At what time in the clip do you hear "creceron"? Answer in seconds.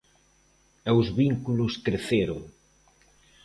1.85-2.39